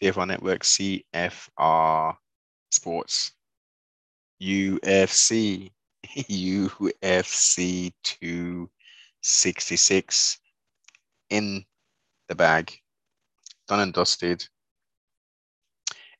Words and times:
TFR 0.00 0.26
Network, 0.26 0.62
CFR 0.62 2.16
Sports, 2.70 3.32
UFC, 4.42 5.70
UFC 6.06 7.92
266 8.02 10.38
in 11.28 11.64
the 12.28 12.34
bag, 12.34 12.72
done 13.68 13.80
and 13.80 13.92
dusted. 13.92 14.42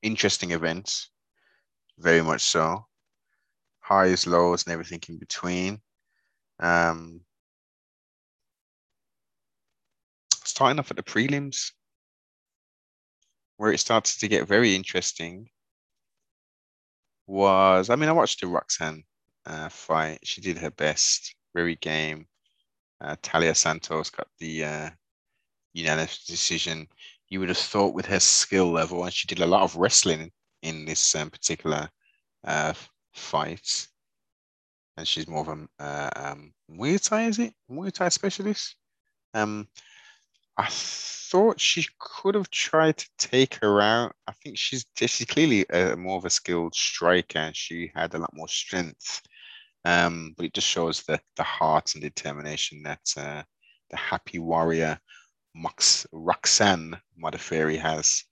Interesting 0.03 0.51
event, 0.51 1.07
very 1.99 2.21
much 2.23 2.43
so. 2.43 2.85
Highs, 3.81 4.27
lows, 4.27 4.65
and 4.65 4.73
everything 4.73 5.01
in 5.09 5.19
between. 5.19 5.81
Um, 6.59 7.21
starting 10.45 10.79
off 10.79 10.91
at 10.91 10.97
the 10.97 11.03
prelims, 11.03 11.73
where 13.61 13.73
it 13.73 13.79
started 13.79 14.19
to 14.19 14.27
get 14.27 14.49
very 14.49 14.75
interesting, 14.75 15.47
was 17.27 17.91
I 17.91 17.97
mean, 17.97 18.09
I 18.09 18.13
watched 18.13 18.41
the 18.41 18.47
Roxanne 18.47 19.05
uh, 19.45 19.69
fight. 19.69 20.19
She 20.23 20.41
did 20.41 20.57
her 20.57 20.71
best, 20.71 21.35
very 21.55 21.77
game. 21.77 22.27
Uh, 23.03 23.17
Taila 23.23 23.55
Santos 23.55 24.09
got 24.09 24.29
the 24.39 24.65
uh, 24.65 24.91
unanimous 25.75 26.25
decision. 26.25 26.89
You 27.29 27.41
would 27.41 27.51
have 27.51 27.59
thought 27.59 27.93
with 27.93 28.07
her 28.07 28.19
skill 28.19 28.73
level, 28.73 29.05
and 29.05 29.13
she 29.13 29.29
did 29.29 29.41
a 29.41 29.47
lot 29.47 29.61
of 29.61 29.77
wrestling 29.77 30.33
in 30.63 30.87
this 30.87 31.15
um, 31.15 31.29
particular 31.29 31.91
uh, 32.45 32.73
fight. 33.13 33.89
And 34.97 35.07
she's 35.07 35.29
more 35.29 35.43
of 35.43 35.49
a 35.49 35.85
uh, 35.85 36.11
um, 36.17 36.55
Muay 36.71 36.99
Thai, 36.99 37.27
is 37.27 37.39
it? 37.39 37.53
Muay 37.71 37.93
Thai 37.93 38.09
specialist. 38.09 38.77
Um, 39.35 39.69
I 40.61 40.67
thought 40.69 41.59
she 41.59 41.87
could 41.99 42.35
have 42.35 42.51
tried 42.51 42.99
to 42.99 43.09
take 43.17 43.55
her 43.63 43.81
out. 43.81 44.15
I 44.27 44.33
think 44.33 44.59
she's 44.59 44.85
she's 44.95 45.25
clearly 45.25 45.65
a, 45.71 45.97
more 45.97 46.19
of 46.19 46.27
a 46.27 46.31
skilled 46.31 46.75
striker, 46.75 47.39
and 47.39 47.57
she 47.57 47.91
had 47.95 48.13
a 48.13 48.19
lot 48.19 48.37
more 48.37 48.49
strength. 48.49 49.23
Um, 49.87 50.35
but 50.37 50.45
it 50.45 50.53
just 50.53 50.67
shows 50.67 51.03
the 51.03 51.19
the 51.37 51.45
heart 51.45 51.95
and 51.95 52.03
determination 52.03 52.83
that 52.83 53.01
uh, 53.17 53.43
the 53.89 53.97
happy 53.97 54.39
warrior 54.39 55.01
Max 55.55 56.07
Roxanne 56.13 57.01
Modafferi 57.19 57.79
has. 57.79 58.23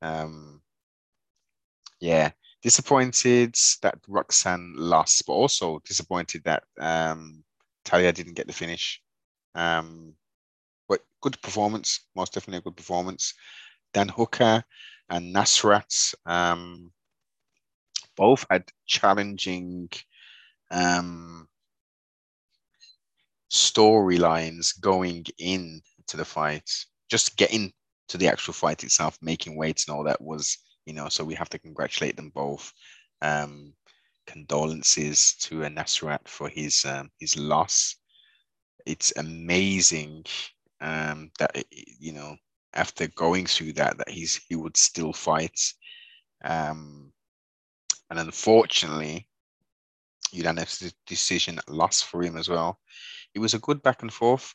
Um, 0.00 0.62
yeah, 2.00 2.30
disappointed 2.62 3.56
that 3.82 3.98
Roxanne 4.06 4.74
lost, 4.76 5.24
but 5.26 5.32
also 5.32 5.80
disappointed 5.84 6.44
that 6.44 6.62
um, 6.78 7.42
Taila 7.84 8.14
didn't 8.14 8.34
get 8.34 8.46
the 8.46 8.52
finish. 8.52 9.02
Um, 9.56 10.14
good 11.22 11.40
performance, 11.40 12.00
most 12.14 12.34
definitely 12.34 12.58
a 12.58 12.62
good 12.62 12.76
performance. 12.76 13.34
Dan 13.94 14.08
Hooker 14.08 14.62
and 15.08 15.34
Nasrat 15.34 16.14
um, 16.26 16.92
both 18.16 18.44
had 18.50 18.64
challenging 18.86 19.88
um, 20.70 21.48
storylines 23.50 24.80
going 24.80 25.24
into 25.38 26.16
the 26.16 26.24
fight. 26.24 26.68
Just 27.10 27.36
getting 27.36 27.72
to 28.08 28.18
the 28.18 28.28
actual 28.28 28.54
fight 28.54 28.84
itself, 28.84 29.18
making 29.22 29.56
weights 29.56 29.86
and 29.86 29.96
all 29.96 30.04
that 30.04 30.20
was, 30.20 30.58
you 30.86 30.92
know, 30.92 31.08
so 31.08 31.24
we 31.24 31.34
have 31.34 31.50
to 31.50 31.58
congratulate 31.58 32.16
them 32.16 32.30
both. 32.30 32.72
Um, 33.20 33.74
condolences 34.26 35.34
to 35.40 35.56
Nasrat 35.60 36.26
for 36.26 36.48
his 36.48 36.84
um, 36.84 37.10
his 37.18 37.36
loss. 37.36 37.96
It's 38.86 39.12
amazing 39.16 40.24
um, 40.82 41.30
that 41.38 41.64
you 41.70 42.12
know 42.12 42.36
after 42.74 43.06
going 43.08 43.46
through 43.46 43.72
that 43.74 43.96
that 43.98 44.08
he's 44.08 44.40
he 44.48 44.56
would 44.56 44.76
still 44.76 45.12
fight. 45.12 45.58
Um, 46.44 47.12
and 48.10 48.18
unfortunately, 48.18 49.28
unanimous 50.32 50.92
decision 51.06 51.60
lost 51.68 52.06
for 52.06 52.22
him 52.22 52.36
as 52.36 52.48
well. 52.48 52.78
It 53.34 53.38
was 53.38 53.54
a 53.54 53.58
good 53.60 53.82
back 53.82 54.02
and 54.02 54.12
forth. 54.12 54.52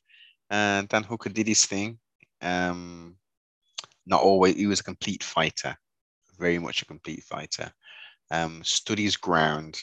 And 0.50 0.88
Dan 0.88 1.04
Hooker 1.04 1.30
did 1.30 1.48
his 1.48 1.66
thing. 1.66 1.98
Um, 2.42 3.16
not 4.06 4.22
always, 4.22 4.56
he 4.56 4.68
was 4.68 4.80
a 4.80 4.84
complete 4.84 5.24
fighter, 5.24 5.76
very 6.38 6.60
much 6.60 6.82
a 6.82 6.86
complete 6.86 7.24
fighter. 7.24 7.72
Um, 8.30 8.64
stood 8.64 9.00
his 9.00 9.18
ground, 9.18 9.80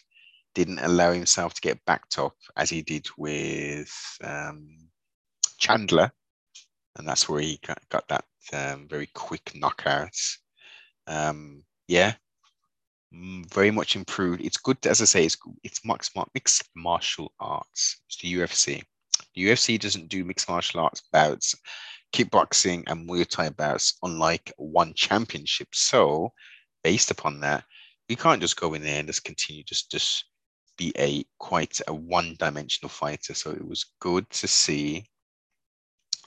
didn't 0.54 0.78
allow 0.78 1.12
himself 1.12 1.54
to 1.54 1.60
get 1.60 1.84
backed 1.84 2.18
up 2.18 2.36
as 2.56 2.70
he 2.70 2.82
did 2.82 3.06
with 3.16 3.90
um, 4.22 4.68
Chandler. 5.58 6.12
And 6.96 7.06
that's 7.06 7.28
where 7.28 7.40
he 7.40 7.58
got, 7.66 7.78
got 7.88 8.06
that 8.08 8.24
um, 8.52 8.86
very 8.88 9.08
quick 9.14 9.52
knockout. 9.54 10.16
Um, 11.06 11.64
yeah, 11.88 12.14
very 13.12 13.70
much 13.70 13.96
improved. 13.96 14.42
It's 14.42 14.56
good, 14.56 14.78
as 14.86 15.00
I 15.00 15.04
say, 15.04 15.24
it's 15.24 15.36
it's 15.62 15.84
mixed, 15.84 16.16
mixed 16.34 16.64
martial 16.74 17.32
arts. 17.40 18.00
It's 18.08 18.18
the 18.18 18.34
UFC. 18.34 18.82
The 19.34 19.46
UFC 19.46 19.78
doesn't 19.78 20.08
do 20.08 20.24
mixed 20.24 20.48
martial 20.48 20.80
arts 20.80 21.02
bouts, 21.12 21.54
kickboxing 22.12 22.84
and 22.86 23.08
Muay 23.08 23.26
Thai 23.26 23.50
bouts, 23.50 23.98
unlike 24.02 24.52
one 24.56 24.94
championship. 24.94 25.68
So, 25.72 26.32
based 26.82 27.10
upon 27.10 27.40
that, 27.40 27.64
we 28.08 28.16
can't 28.16 28.40
just 28.40 28.60
go 28.60 28.74
in 28.74 28.82
there 28.82 28.98
and 28.98 29.08
just 29.08 29.24
continue 29.24 29.62
just 29.64 29.90
just 29.90 30.24
be 30.76 30.92
a 30.98 31.24
quite 31.38 31.80
a 31.86 31.94
one-dimensional 31.94 32.88
fighter. 32.88 33.34
So 33.34 33.50
it 33.50 33.66
was 33.66 33.92
good 34.00 34.28
to 34.30 34.48
see 34.48 35.04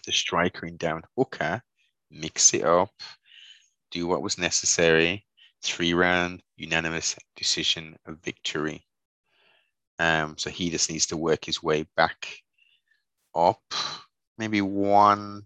the 0.08 0.14
striker 0.14 0.66
in 0.66 0.78
Dan 0.78 1.02
Hooker 1.16 1.62
mix 2.10 2.54
it 2.56 2.64
up, 2.64 2.94
do 3.92 4.08
what 4.08 4.24
was 4.24 4.40
necessary 4.40 5.26
three 5.62 5.94
round 5.94 6.42
unanimous 6.56 7.16
decision 7.36 7.96
of 8.06 8.24
victory. 8.24 8.84
Um, 10.00 10.38
so 10.38 10.50
he 10.50 10.70
just 10.70 10.90
needs 10.90 11.06
to 11.08 11.18
work 11.18 11.46
his 11.46 11.62
way 11.62 11.86
back 11.96 12.28
up, 13.36 13.62
maybe 14.38 14.62
one, 14.62 15.44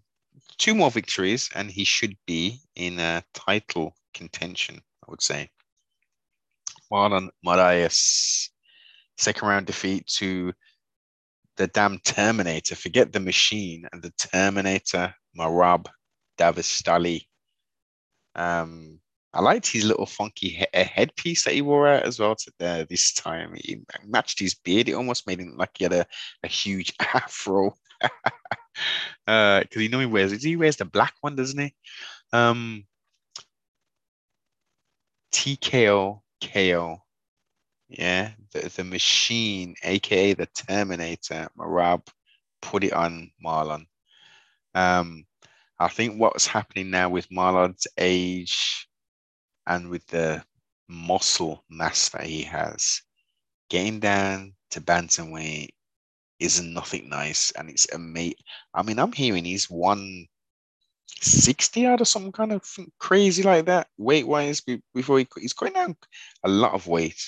two 0.58 0.74
more 0.74 0.90
victories, 0.90 1.50
and 1.54 1.70
he 1.70 1.84
should 1.84 2.16
be 2.26 2.60
in 2.76 2.98
a 2.98 3.24
title 3.34 3.96
contention, 4.14 4.76
I 5.06 5.10
would 5.10 5.22
say. 5.22 5.50
Marlon 6.90 7.30
Moraes, 7.44 8.50
second 9.16 9.48
round 9.48 9.66
defeat 9.66 10.06
to 10.18 10.52
the 11.56 11.66
damn 11.68 11.98
Terminator. 12.00 12.74
Forget 12.74 13.12
the 13.12 13.20
machine 13.20 13.86
and 13.92 14.02
the 14.02 14.12
Terminator, 14.12 15.14
Merab, 15.38 15.86
Dvalishvili. 16.38 17.26
Um, 18.34 18.98
I 19.34 19.40
liked 19.40 19.66
his 19.66 19.84
little 19.84 20.06
funky 20.06 20.48
he- 20.48 20.66
headpiece 20.82 21.44
that 21.44 21.54
he 21.54 21.62
wore 21.62 21.88
out 21.88 22.02
as 22.04 22.18
well 22.18 22.36
to, 22.36 22.86
this 22.88 23.12
time. 23.14 23.54
He 23.56 23.80
matched 24.06 24.38
his 24.38 24.54
beard. 24.54 24.88
It 24.88 24.94
almost 24.94 25.26
made 25.26 25.40
him 25.40 25.50
look 25.50 25.58
like 25.58 25.70
he 25.78 25.84
had 25.84 25.92
a, 25.92 26.06
a 26.42 26.48
huge 26.48 26.92
afro. 27.00 27.74
Because 28.00 28.10
uh, 29.26 29.62
you 29.74 29.88
know 29.88 30.00
he 30.00 30.06
wears 30.06 30.42
he 30.42 30.56
wears 30.56 30.76
the 30.76 30.84
black 30.84 31.14
one, 31.20 31.36
doesn't 31.36 31.58
he? 31.58 31.74
Um, 32.32 32.84
TKO 35.32 36.20
KO. 36.42 37.02
Yeah, 37.98 38.30
the, 38.52 38.70
the 38.74 38.84
machine, 38.84 39.74
aka 39.82 40.32
the 40.32 40.46
Terminator, 40.46 41.48
Merab, 41.58 42.06
put 42.62 42.84
it 42.84 42.94
on 42.94 43.30
Marlon. 43.44 43.84
Um, 44.74 45.26
I 45.78 45.88
think 45.88 46.18
what's 46.18 46.46
happening 46.46 46.90
now 46.90 47.10
with 47.10 47.28
Marlon's 47.28 47.86
age 47.98 48.88
and 49.66 49.90
with 49.90 50.06
the 50.06 50.42
muscle 50.88 51.64
mass 51.68 52.08
that 52.10 52.24
he 52.24 52.42
has, 52.44 53.02
getting 53.68 54.00
down 54.00 54.54
to 54.70 54.80
bantamweight 54.80 55.68
isn't 56.40 56.72
nothing 56.72 57.10
nice, 57.10 57.50
and 57.52 57.68
it's 57.68 57.92
amazing. 57.92 58.38
I 58.72 58.82
mean, 58.82 58.98
I'm 58.98 59.12
hearing 59.12 59.44
he's 59.44 59.68
one 59.68 60.26
sixty 61.20 61.86
out 61.86 62.00
of 62.00 62.08
some 62.08 62.32
kind 62.32 62.52
of 62.52 62.64
crazy 62.98 63.42
like 63.42 63.66
that 63.66 63.88
weight 63.98 64.26
wise 64.26 64.62
before 64.94 65.18
he, 65.18 65.28
he's 65.38 65.52
going 65.52 65.74
down 65.74 65.94
a 66.42 66.48
lot 66.48 66.72
of 66.72 66.86
weight, 66.86 67.22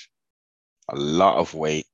a 0.89 0.97
lot 0.97 1.37
of 1.37 1.55
weight, 1.55 1.87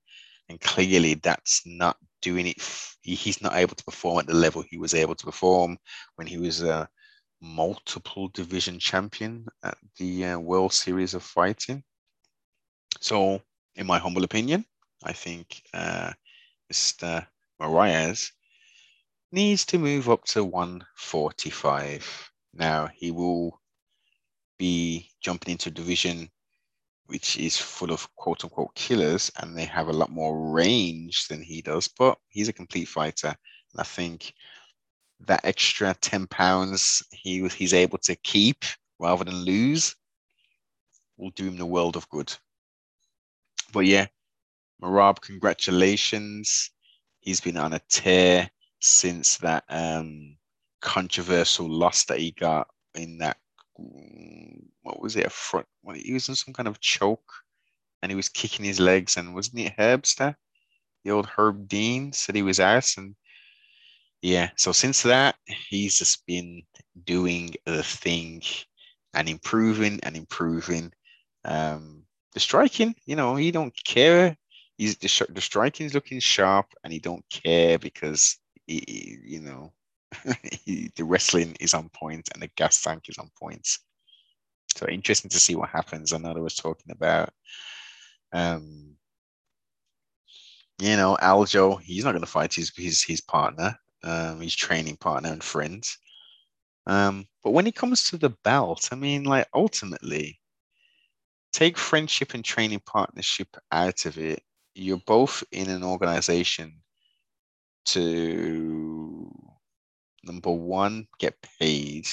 and 0.48 0.60
clearly 0.60 1.14
that's 1.14 1.62
not 1.66 1.96
doing 2.22 2.46
it. 2.46 2.56
He's 3.02 3.40
not 3.40 3.56
able 3.56 3.75
to 3.75 3.84
perform 3.84 4.19
at 4.19 4.26
the 4.26 4.34
level 4.34 4.62
he 4.62 4.78
was 4.78 4.94
able 4.94 5.14
to 5.14 5.25
perform 5.25 5.78
when 6.16 6.26
he 6.26 6.38
was 6.38 6.62
a 6.62 6.88
multiple 7.40 8.28
division 8.28 8.78
champion 8.78 9.46
at 9.62 9.78
the 9.96 10.25
uh, 10.26 10.38
World 10.38 10.72
Series 10.72 11.14
of 11.14 11.22
Fighting. 11.22 11.82
So, 13.00 13.40
in 13.76 13.87
my 13.87 13.98
humble 13.98 14.25
opinion, 14.25 14.64
I 15.04 15.12
think 15.12 15.62
uh, 15.72 16.12
Mr. 16.70 17.26
Moraes 17.60 18.32
needs 19.32 19.64
to 19.66 19.78
move 19.78 20.10
up 20.10 20.25
to 20.25 20.44
145. 20.44 22.31
Now, 22.52 22.88
he 22.94 23.10
will 23.10 23.60
be 24.58 25.08
jumping 25.22 25.52
into 25.52 25.70
division 25.70 26.31
which 27.10 27.36
is 27.38 27.56
full 27.56 27.90
of 27.90 28.08
quote 28.14 28.44
unquote 28.44 28.72
killers 28.76 29.32
and 29.38 29.58
they 29.58 29.64
have 29.64 29.88
a 29.88 29.92
lot 29.92 30.10
more 30.10 30.52
range 30.52 31.26
than 31.26 31.42
he 31.42 31.60
does, 31.60 31.88
but 31.88 32.16
he's 32.28 32.48
a 32.48 32.52
complete 32.52 32.86
fighter. 32.86 33.34
And 33.72 33.80
I 33.80 33.82
think 33.82 34.32
that 35.26 35.44
extra 35.44 35.92
10 36.00 36.28
pounds 36.28 37.02
he 37.10 37.46
he's 37.48 37.74
able 37.74 37.98
to 37.98 38.14
keep 38.14 38.64
rather 39.00 39.24
than 39.24 39.34
lose 39.34 39.96
will 41.16 41.30
do 41.30 41.48
him 41.48 41.56
the 41.56 41.66
world 41.66 41.96
of 41.96 42.08
good. 42.10 42.32
But 43.72 43.86
yeah, 43.86 44.06
Merab, 44.80 45.20
congratulations. 45.20 46.70
He's 47.18 47.40
been 47.40 47.56
on 47.56 47.72
a 47.72 47.80
tear 47.88 48.48
since 48.80 49.36
that 49.38 49.64
um, 49.68 50.36
controversial 50.80 51.68
loss 51.68 52.04
that 52.04 52.20
he 52.20 52.30
got 52.30 52.68
in 52.94 53.18
that 53.18 53.36
what 54.82 55.00
was 55.00 55.17
it 55.17 55.27
a 55.27 55.31
front 55.31 55.67
he 55.94 56.12
was 56.12 56.29
in 56.29 56.35
some 56.35 56.55
kind 56.55 56.69
of 56.69 56.81
choke 56.81 57.32
and 58.03 58.11
he 58.11 58.17
was 58.17 58.29
kicking 58.29 58.65
his 58.65 58.81
legs 58.81 59.17
and 59.17 59.35
wasn't 59.35 59.61
it 59.61 59.77
Herbster? 59.79 60.35
The 61.05 61.11
old 61.11 61.27
Herb 61.27 61.69
Dean 61.69 62.12
said 62.12 62.35
he 62.35 62.43
was 62.43 62.61
out 62.61 62.97
and 62.97 63.15
yeah, 64.23 64.50
so 64.56 64.73
since 64.73 65.03
that 65.03 65.37
he's 65.47 65.99
just 65.99 66.27
been 66.27 66.62
doing 67.05 67.55
the 67.65 67.82
thing 67.82 68.43
and 69.15 69.29
improving 69.29 70.00
and 70.03 70.17
improving. 70.17 70.93
Um 71.44 72.05
the 72.32 72.41
striking, 72.41 72.94
you 73.06 73.17
know, 73.17 73.35
he 73.35 73.50
don't 73.50 73.75
care. 73.85 74.37
He's 74.79 74.97
the, 74.97 75.27
the 75.31 75.41
striking 75.41 75.87
is 75.87 75.94
looking 75.94 76.21
sharp 76.21 76.67
and 76.85 76.93
he 76.93 77.00
don't 77.00 77.25
care 77.31 77.79
because 77.79 78.38
he, 78.67 79.19
you 79.25 79.41
know 79.41 79.73
the 80.66 81.04
wrestling 81.04 81.56
is 81.60 81.74
on 81.74 81.88
point 81.90 82.28
and 82.32 82.42
the 82.42 82.50
gas 82.56 82.82
tank 82.82 83.04
is 83.08 83.18
on 83.18 83.30
point. 83.38 83.66
So 84.76 84.86
interesting 84.88 85.30
to 85.30 85.40
see 85.40 85.56
what 85.56 85.70
happens. 85.70 86.12
I 86.12 86.18
know 86.18 86.34
they 86.34 86.40
was 86.40 86.54
talking 86.54 86.92
about, 86.92 87.30
um, 88.32 88.96
you 90.78 90.96
know, 90.96 91.16
Aljo. 91.20 91.80
He's 91.80 92.04
not 92.04 92.12
going 92.12 92.22
to 92.22 92.30
fight 92.30 92.54
his 92.54 92.72
his 92.76 93.02
his 93.02 93.20
partner, 93.20 93.76
um, 94.04 94.40
his 94.40 94.54
training 94.54 94.96
partner 94.96 95.30
and 95.30 95.42
friend. 95.42 95.84
Um, 96.86 97.26
but 97.42 97.50
when 97.50 97.66
it 97.66 97.74
comes 97.74 98.08
to 98.10 98.16
the 98.16 98.30
belt, 98.44 98.88
I 98.92 98.94
mean, 98.94 99.24
like 99.24 99.48
ultimately, 99.54 100.40
take 101.52 101.76
friendship 101.76 102.34
and 102.34 102.44
training 102.44 102.82
partnership 102.86 103.48
out 103.72 104.06
of 104.06 104.18
it. 104.18 104.42
You're 104.74 105.02
both 105.06 105.42
in 105.52 105.68
an 105.68 105.82
organization 105.82 106.80
to 107.86 109.00
number 110.25 110.50
one, 110.50 111.06
get 111.19 111.37
paid 111.61 112.06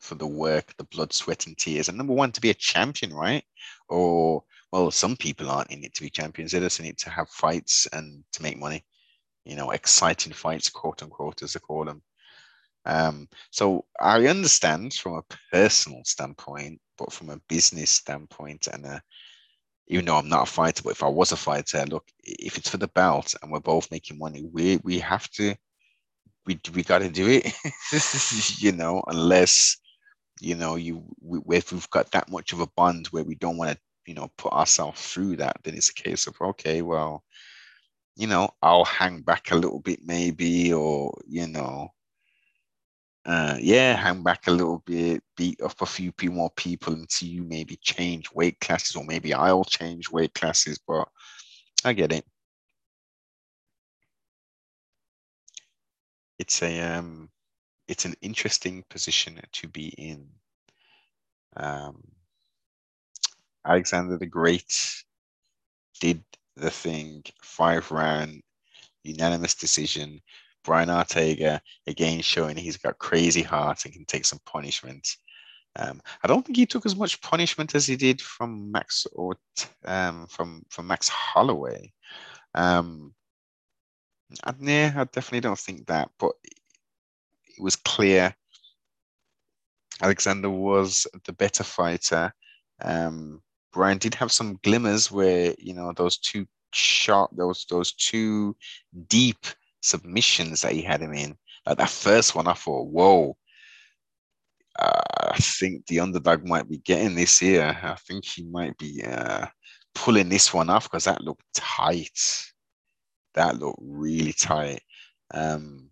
for 0.00 0.14
the 0.14 0.26
work, 0.26 0.74
the 0.76 0.84
blood, 0.84 1.12
sweat, 1.12 1.46
and 1.46 1.56
tears, 1.56 1.88
and 1.88 1.96
number 1.98 2.12
one, 2.12 2.32
to 2.32 2.40
be 2.40 2.50
a 2.50 2.54
champion, 2.54 3.12
right? 3.14 3.44
Or 3.88 4.44
well, 4.72 4.90
some 4.90 5.16
people 5.16 5.50
aren't 5.50 5.70
in 5.70 5.84
it 5.84 5.94
to 5.94 6.02
be 6.02 6.10
champions; 6.10 6.52
they 6.52 6.60
just 6.60 6.80
it 6.80 6.98
to 6.98 7.10
have 7.10 7.28
fights 7.30 7.86
and 7.92 8.24
to 8.32 8.42
make 8.42 8.58
money. 8.58 8.84
You 9.44 9.56
know, 9.56 9.70
exciting 9.70 10.32
fights, 10.32 10.68
quote 10.70 11.02
unquote, 11.02 11.42
as 11.42 11.52
they 11.54 11.60
call 11.60 11.84
them. 11.84 12.02
Um, 12.86 13.28
so 13.50 13.86
I 14.00 14.26
understand 14.26 14.94
from 14.94 15.14
a 15.14 15.36
personal 15.52 16.02
standpoint, 16.04 16.80
but 16.98 17.12
from 17.12 17.30
a 17.30 17.40
business 17.48 17.90
standpoint, 17.90 18.66
and 18.68 18.84
a, 18.84 19.02
even 19.88 20.04
though 20.06 20.16
I'm 20.16 20.28
not 20.28 20.48
a 20.48 20.50
fighter, 20.50 20.82
but 20.82 20.90
if 20.90 21.02
I 21.02 21.08
was 21.08 21.32
a 21.32 21.36
fighter, 21.36 21.84
look, 21.86 22.06
if 22.22 22.58
it's 22.58 22.68
for 22.70 22.78
the 22.78 22.88
belt 22.88 23.34
and 23.42 23.50
we're 23.50 23.60
both 23.60 23.90
making 23.90 24.18
money, 24.18 24.44
we 24.52 24.78
we 24.84 24.98
have 24.98 25.30
to 25.32 25.54
we 26.46 26.60
we 26.74 26.82
got 26.82 27.00
to 27.00 27.08
do 27.08 27.28
it, 27.28 27.52
you 28.62 28.72
know, 28.72 29.02
unless 29.08 29.76
you 30.40 30.54
know 30.54 30.76
you 30.76 31.04
we, 31.20 31.56
if 31.56 31.72
we've 31.72 31.90
got 31.90 32.10
that 32.12 32.30
much 32.30 32.52
of 32.52 32.60
a 32.60 32.66
bond 32.76 33.06
where 33.08 33.24
we 33.24 33.34
don't 33.36 33.56
want 33.56 33.72
to 33.72 33.78
you 34.06 34.14
know 34.14 34.30
put 34.38 34.52
ourselves 34.52 35.00
through 35.02 35.36
that, 35.36 35.56
then 35.64 35.74
it's 35.74 35.90
a 35.90 35.94
case 35.94 36.26
of 36.26 36.36
okay, 36.40 36.82
well, 36.82 37.24
you 38.16 38.26
know, 38.26 38.50
I'll 38.62 38.84
hang 38.84 39.22
back 39.22 39.50
a 39.50 39.56
little 39.56 39.80
bit 39.80 40.00
maybe, 40.04 40.72
or 40.72 41.14
you 41.26 41.48
know, 41.48 41.88
uh, 43.26 43.56
yeah, 43.60 43.96
hang 43.96 44.22
back 44.22 44.46
a 44.46 44.50
little 44.50 44.82
bit, 44.86 45.22
beat 45.36 45.60
up 45.62 45.80
a 45.80 45.86
few 45.86 46.12
more 46.30 46.50
people 46.56 46.92
until 46.92 47.28
you 47.28 47.42
maybe 47.44 47.76
change 47.82 48.30
weight 48.32 48.60
classes, 48.60 48.96
or 48.96 49.04
maybe 49.04 49.32
I'll 49.32 49.64
change 49.64 50.10
weight 50.10 50.34
classes. 50.34 50.78
But 50.86 51.08
I 51.84 51.92
get 51.94 52.12
it. 52.12 52.24
It's 56.38 56.62
a 56.62 56.80
um, 56.80 57.28
it's 57.88 58.04
an 58.04 58.14
interesting 58.22 58.84
position 58.90 59.40
to 59.52 59.68
be 59.68 59.88
in. 59.88 60.26
Um, 61.56 62.02
Alexander 63.66 64.18
the 64.18 64.26
Great 64.26 65.04
did 66.00 66.22
the 66.56 66.70
thing, 66.70 67.22
five 67.42 67.90
round, 67.90 68.42
unanimous 69.02 69.54
decision. 69.54 70.20
Brian 70.64 70.90
Ortega 70.90 71.60
again 71.86 72.22
showing 72.22 72.56
he's 72.56 72.78
got 72.78 72.98
crazy 72.98 73.42
heart 73.42 73.84
and 73.84 73.92
can 73.92 74.06
take 74.06 74.24
some 74.24 74.40
punishment. 74.46 75.16
Um, 75.76 76.00
I 76.22 76.28
don't 76.28 76.44
think 76.44 76.56
he 76.56 76.66
took 76.66 76.86
as 76.86 76.96
much 76.96 77.20
punishment 77.20 77.74
as 77.74 77.86
he 77.86 77.96
did 77.96 78.20
from 78.20 78.70
Max 78.72 79.06
or 79.12 79.34
um, 79.84 80.26
from 80.28 80.62
from 80.70 80.86
Max 80.86 81.08
Holloway. 81.08 81.92
Um, 82.54 83.12
I, 84.42 84.54
yeah, 84.60 84.92
I 84.96 85.04
definitely 85.04 85.40
don't 85.40 85.58
think 85.58 85.86
that, 85.86 86.10
but 86.18 86.32
it 86.44 87.62
was 87.62 87.76
clear 87.76 88.34
Alexander 90.02 90.50
was 90.50 91.06
the 91.24 91.32
better 91.32 91.64
fighter. 91.64 92.32
Um, 92.82 93.42
Brian 93.72 93.98
did 93.98 94.14
have 94.14 94.32
some 94.32 94.58
glimmers 94.62 95.10
where 95.10 95.54
you 95.58 95.74
know 95.74 95.92
those 95.92 96.18
two 96.18 96.46
sharp, 96.72 97.30
those 97.36 97.66
those 97.70 97.92
two 97.92 98.56
deep 99.08 99.46
submissions 99.82 100.62
that 100.62 100.72
he 100.72 100.82
had 100.82 101.00
him 101.00 101.14
in. 101.14 101.36
Like 101.66 101.78
that 101.78 101.90
first 101.90 102.34
one, 102.34 102.46
I 102.48 102.54
thought, 102.54 102.88
whoa. 102.88 103.36
Uh, 104.76 105.00
I 105.30 105.36
think 105.38 105.86
the 105.86 106.00
underdog 106.00 106.44
might 106.44 106.68
be 106.68 106.78
getting 106.78 107.14
this 107.14 107.38
here. 107.38 107.78
I 107.80 107.94
think 107.94 108.24
he 108.24 108.42
might 108.44 108.76
be 108.76 109.04
uh, 109.04 109.46
pulling 109.94 110.28
this 110.28 110.52
one 110.52 110.68
off 110.68 110.84
because 110.90 111.04
that 111.04 111.22
looked 111.22 111.44
tight 111.54 112.18
that 113.34 113.58
looked 113.58 113.80
really 113.82 114.32
tight. 114.32 114.80
Um, 115.32 115.90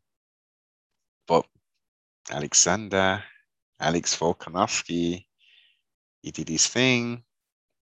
but 1.27 1.47
Alexander, 2.31 3.23
Alex 3.81 4.17
Volkanovski, 4.17 5.27
he 6.23 6.31
did 6.31 6.49
his 6.49 6.67
thing. 6.67 7.25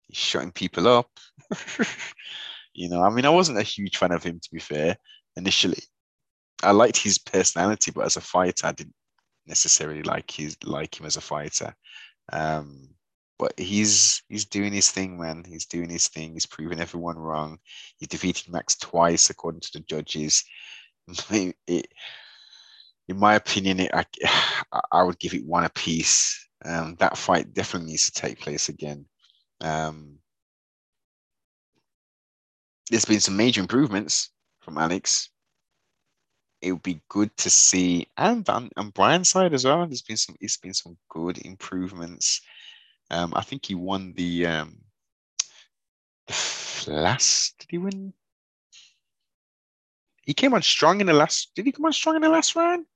He's 0.08 0.18
shutting 0.18 0.52
people 0.52 0.88
up. 0.88 1.08
you 2.74 2.88
know, 2.88 3.02
I 3.02 3.10
mean, 3.10 3.24
I 3.24 3.30
wasn't 3.30 3.58
a 3.58 3.62
huge 3.62 3.96
fan 3.96 4.12
of 4.12 4.22
him 4.22 4.40
to 4.40 4.50
be 4.52 4.60
fair 4.60 4.96
initially. 5.36 5.82
I 6.62 6.72
liked 6.72 6.98
his 6.98 7.18
personality, 7.18 7.90
but 7.90 8.06
as 8.06 8.16
a 8.16 8.20
fighter, 8.20 8.66
I 8.66 8.72
didn't 8.72 8.94
necessarily 9.46 10.02
like 10.02 10.30
his 10.30 10.56
like 10.64 10.98
him 10.98 11.06
as 11.06 11.16
a 11.16 11.20
fighter. 11.20 11.74
Um, 12.32 12.93
but 13.38 13.58
he's 13.58 14.22
he's 14.28 14.44
doing 14.44 14.72
his 14.72 14.90
thing, 14.90 15.18
man. 15.18 15.44
He's 15.46 15.66
doing 15.66 15.90
his 15.90 16.08
thing. 16.08 16.32
He's 16.32 16.46
proving 16.46 16.80
everyone 16.80 17.18
wrong. 17.18 17.58
He 17.98 18.06
defeated 18.06 18.52
Max 18.52 18.76
twice, 18.76 19.30
according 19.30 19.60
to 19.62 19.70
the 19.74 19.80
judges. 19.80 20.44
It, 21.66 21.88
in 23.08 23.18
my 23.18 23.34
opinion, 23.34 23.80
it, 23.80 23.90
I, 24.24 24.80
I 24.92 25.02
would 25.02 25.18
give 25.18 25.34
it 25.34 25.44
one 25.44 25.64
apiece. 25.64 26.48
Um, 26.64 26.96
that 26.98 27.18
fight 27.18 27.52
definitely 27.52 27.90
needs 27.90 28.10
to 28.10 28.20
take 28.20 28.40
place 28.40 28.68
again. 28.68 29.04
Um, 29.60 30.18
there's 32.90 33.04
been 33.04 33.20
some 33.20 33.36
major 33.36 33.60
improvements 33.60 34.30
from 34.60 34.78
Alex. 34.78 35.30
It 36.62 36.72
would 36.72 36.82
be 36.82 37.02
good 37.08 37.36
to 37.38 37.50
see, 37.50 38.06
and 38.16 38.48
on, 38.48 38.70
on 38.76 38.90
Brian's 38.90 39.28
side 39.28 39.52
as 39.52 39.66
well. 39.66 39.86
There's 39.86 40.00
been 40.00 40.16
some, 40.16 40.36
it's 40.40 40.56
been 40.56 40.72
some 40.72 40.96
good 41.10 41.38
improvements. 41.44 42.40
Um, 43.10 43.32
I 43.36 43.42
think 43.42 43.66
he 43.66 43.74
won 43.74 44.12
the 44.14 44.46
um, 44.46 44.78
last. 46.86 47.58
Did 47.58 47.66
he 47.70 47.78
win? 47.78 48.12
He 50.22 50.34
came 50.34 50.54
on 50.54 50.62
strong 50.62 51.00
in 51.00 51.06
the 51.06 51.12
last. 51.12 51.52
Did 51.54 51.66
he 51.66 51.72
come 51.72 51.84
on 51.84 51.92
strong 51.92 52.16
in 52.16 52.22
the 52.22 52.28
last 52.28 52.56
round? 52.56 52.86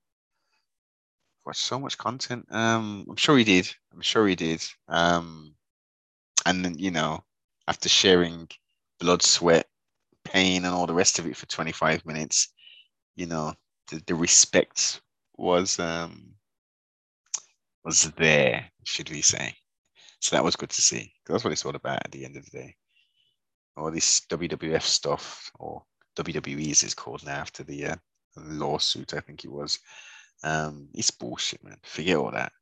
Watched 1.45 1.61
so 1.61 1.79
much 1.79 1.99
content. 1.99 2.47
Um, 2.50 3.07
I'm 3.09 3.17
sure 3.17 3.37
he 3.37 3.45
did. 3.45 3.71
I'm 3.93 4.00
sure 4.00 4.27
he 4.27 4.35
did. 4.35 4.65
Um, 4.88 5.55
and 6.47 6.65
then 6.65 6.79
you 6.79 6.91
know, 6.91 7.23
after 7.67 7.88
sharing 7.88 8.49
blood, 8.99 9.23
sweat, 9.23 9.69
pain, 10.25 10.65
and 10.65 10.75
all 10.75 10.87
the 10.87 10.95
rest 10.95 11.19
of 11.19 11.27
it 11.27 11.37
for 11.37 11.47
25 11.47 12.05
minutes, 12.07 12.49
you 13.15 13.27
know, 13.27 13.55
the, 13.91 14.03
the 14.07 14.15
respect 14.15 15.00
was 15.37 15.79
um 15.79 16.35
was 17.85 18.11
there, 18.17 18.71
should 18.85 19.11
we 19.11 19.23
say? 19.23 19.55
So 20.20 20.37
that 20.37 20.44
was 20.44 20.56
good 20.56 20.70
to 20.70 20.82
see. 20.82 21.12
That's 21.26 21.44
what 21.44 21.52
it's 21.52 21.64
all 21.64 21.76
about 21.76 22.04
at 22.04 22.10
the 22.10 22.25
end 22.25 22.37
of 22.37 22.44
the 22.44 22.50
day. 22.50 22.76
All 23.76 23.90
this 23.90 24.20
WWF 24.28 24.82
stuff, 24.82 25.50
or 25.58 25.84
WWE 26.16 26.70
as 26.70 26.82
it's 26.82 26.94
called 26.94 27.25
now 27.25 27.37
after 27.37 27.62
the 27.62 27.87
uh, 27.87 27.96
lawsuit, 28.37 29.14
I 29.14 29.20
think 29.20 29.44
it 29.44 29.52
was. 29.52 29.78
Um, 30.42 30.88
it's 30.94 31.10
bullshit, 31.10 31.62
man. 31.62 31.78
Forget 31.84 32.16
all 32.16 32.32
that. 32.32 32.52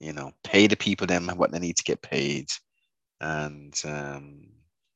You 0.00 0.12
know, 0.12 0.32
pay 0.44 0.66
the 0.66 0.76
people 0.76 1.06
them 1.06 1.28
what 1.28 1.50
they 1.50 1.58
need 1.58 1.76
to 1.76 1.84
get 1.84 2.02
paid, 2.02 2.48
and 3.20 3.74
um, 3.84 4.46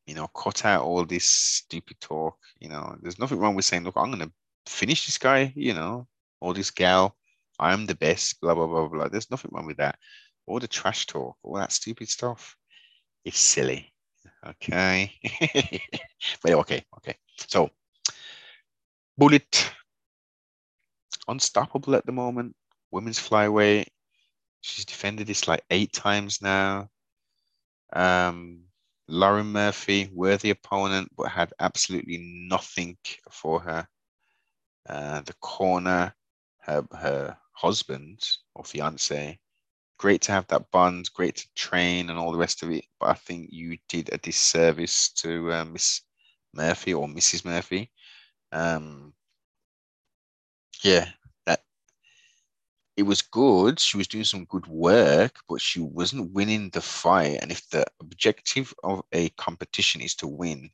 you 0.06 0.14
know, 0.14 0.28
cut 0.28 0.64
out 0.64 0.84
all 0.84 1.04
this 1.04 1.26
stupid 1.26 2.00
talk. 2.00 2.36
You 2.60 2.68
know, 2.68 2.96
there's 3.00 3.18
nothing 3.18 3.38
wrong 3.38 3.54
with 3.54 3.64
saying, 3.64 3.84
look, 3.84 3.96
I'm 3.96 4.10
gonna 4.10 4.30
finish 4.66 5.06
this 5.06 5.18
guy. 5.18 5.52
You 5.56 5.74
know, 5.74 6.06
or 6.40 6.54
this 6.54 6.70
gal. 6.70 7.16
I'm 7.60 7.86
the 7.86 7.96
best. 7.96 8.40
Blah 8.40 8.54
blah 8.54 8.66
blah 8.66 8.86
blah. 8.86 9.08
There's 9.08 9.30
nothing 9.30 9.50
wrong 9.52 9.66
with 9.66 9.78
that 9.78 9.98
all 10.48 10.58
the 10.58 10.68
trash 10.68 11.06
talk, 11.06 11.36
all 11.42 11.56
that 11.56 11.72
stupid 11.72 12.08
stuff, 12.08 12.56
it's 13.24 13.38
silly. 13.38 13.92
Okay. 14.46 15.12
but 16.42 16.52
okay, 16.52 16.84
okay. 16.96 17.16
So 17.36 17.70
Bullet 19.16 19.70
unstoppable 21.26 21.94
at 21.94 22.06
the 22.06 22.12
moment. 22.12 22.54
Women's 22.90 23.18
flyweight. 23.18 23.86
She's 24.60 24.84
defended 24.84 25.26
this 25.26 25.46
like 25.46 25.62
eight 25.70 25.92
times 25.92 26.40
now. 26.40 26.88
Um, 27.92 28.64
Lauren 29.08 29.46
Murphy, 29.46 30.10
worthy 30.12 30.50
opponent, 30.50 31.10
but 31.16 31.28
had 31.28 31.52
absolutely 31.60 32.18
nothing 32.48 32.96
for 33.30 33.60
her. 33.60 33.86
Uh, 34.88 35.20
the 35.22 35.34
corner, 35.34 36.14
her 36.60 36.86
her 36.92 37.36
husband 37.52 38.26
or 38.54 38.64
fiance, 38.64 39.38
great 39.98 40.22
to 40.22 40.32
have 40.32 40.46
that 40.48 40.70
bond, 40.70 41.10
great 41.12 41.36
to 41.36 41.48
train 41.54 42.08
and 42.08 42.18
all 42.18 42.32
the 42.32 42.38
rest 42.38 42.62
of 42.62 42.70
it. 42.70 42.84
But 43.00 43.10
I 43.10 43.14
think 43.14 43.50
you 43.52 43.76
did 43.88 44.12
a 44.12 44.18
disservice 44.18 45.10
to 45.14 45.52
uh, 45.52 45.64
Miss 45.64 46.02
Murphy 46.54 46.94
or 46.94 47.06
Mrs. 47.06 47.44
Murphy. 47.44 47.90
Um, 48.52 49.12
yeah, 50.82 51.08
that 51.46 51.62
it 52.96 53.02
was 53.02 53.22
good. 53.22 53.78
She 53.80 53.96
was 53.96 54.08
doing 54.08 54.24
some 54.24 54.44
good 54.46 54.66
work, 54.66 55.40
but 55.48 55.60
she 55.60 55.80
wasn't 55.80 56.32
winning 56.32 56.70
the 56.70 56.80
fight. 56.80 57.38
And 57.42 57.50
if 57.50 57.68
the 57.70 57.84
objective 58.00 58.72
of 58.84 59.02
a 59.12 59.28
competition 59.30 60.00
is 60.00 60.14
to 60.16 60.26
win, 60.26 60.70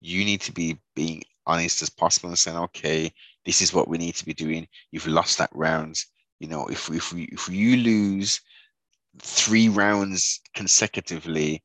you 0.00 0.24
need 0.24 0.40
to 0.42 0.52
be 0.52 0.78
being 0.94 1.22
honest 1.46 1.82
as 1.82 1.90
possible 1.90 2.28
and 2.28 2.38
saying, 2.38 2.58
okay, 2.58 3.12
this 3.44 3.62
is 3.62 3.72
what 3.72 3.88
we 3.88 3.98
need 3.98 4.14
to 4.16 4.26
be 4.26 4.34
doing. 4.34 4.68
You've 4.90 5.06
lost 5.06 5.38
that 5.38 5.50
round. 5.54 5.96
You 6.40 6.48
know, 6.48 6.66
if 6.66 6.88
if 6.90 7.12
we 7.12 7.24
if 7.24 7.48
you 7.48 7.76
lose 7.76 8.40
three 9.20 9.68
rounds 9.68 10.40
consecutively, 10.54 11.62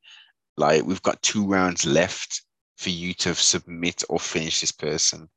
like 0.57 0.83
we've 0.83 1.01
got 1.01 1.21
two 1.21 1.47
rounds 1.47 1.85
left 1.85 2.41
for 2.77 2.89
you 2.89 3.13
to 3.13 3.35
submit 3.35 4.03
or 4.09 4.19
finish 4.19 4.61
this 4.61 4.71
person. 4.71 5.29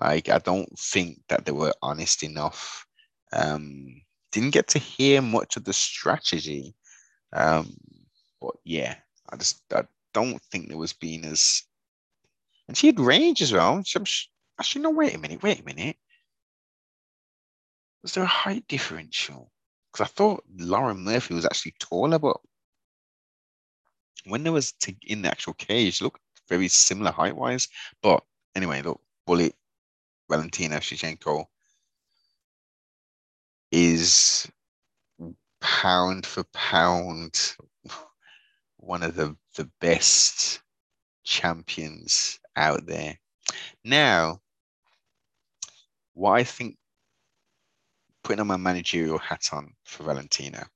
Like 0.00 0.28
I 0.28 0.38
don't 0.38 0.68
think 0.78 1.20
that 1.28 1.44
they 1.44 1.52
were 1.52 1.72
honest 1.82 2.22
enough. 2.22 2.86
Um, 3.32 4.02
didn't 4.32 4.50
get 4.50 4.68
to 4.68 4.78
hear 4.78 5.22
much 5.22 5.56
of 5.56 5.64
the 5.64 5.72
strategy. 5.72 6.74
Um, 7.32 7.74
but 8.40 8.56
yeah, 8.64 8.96
I 9.30 9.36
just 9.36 9.62
I 9.72 9.84
don't 10.12 10.40
think 10.50 10.68
there 10.68 10.78
was 10.78 10.92
being 10.92 11.24
as 11.24 11.62
and 12.68 12.76
she 12.76 12.88
had 12.88 13.00
range 13.00 13.42
as 13.42 13.52
well. 13.52 13.82
She, 13.82 13.98
actually, 14.58 14.82
no, 14.82 14.90
wait 14.90 15.14
a 15.14 15.18
minute, 15.18 15.42
wait 15.42 15.60
a 15.60 15.64
minute. 15.64 15.96
Was 18.06 18.12
there 18.12 18.22
a 18.22 18.28
height 18.28 18.68
differential? 18.68 19.50
Because 19.90 20.04
I 20.04 20.14
thought 20.14 20.44
Lauren 20.56 20.98
Murphy 20.98 21.34
was 21.34 21.44
actually 21.44 21.74
taller, 21.80 22.20
but 22.20 22.36
when 24.26 24.44
there 24.44 24.52
was 24.52 24.74
in 25.02 25.22
the 25.22 25.28
actual 25.28 25.54
cage, 25.54 26.00
looked 26.00 26.20
very 26.48 26.68
similar 26.68 27.10
height 27.10 27.34
wise. 27.34 27.66
But 28.02 28.22
anyway, 28.54 28.82
look, 28.82 29.00
Bullet 29.26 29.56
Valentina 30.30 30.76
Shevchenko 30.76 31.46
is 33.72 34.48
pound 35.60 36.26
for 36.26 36.44
pound 36.52 37.56
one 38.76 39.02
of 39.02 39.16
the, 39.16 39.36
the 39.56 39.68
best 39.80 40.60
champions 41.24 42.38
out 42.54 42.86
there. 42.86 43.18
Now, 43.84 44.42
what 46.14 46.34
I 46.34 46.44
think 46.44 46.76
putting 48.26 48.40
on 48.40 48.48
my 48.48 48.56
managerial 48.56 49.18
hat 49.18 49.50
on 49.52 49.72
for 49.84 50.02
Valentina, 50.02 50.66